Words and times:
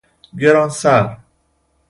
گرانسر 0.39 1.17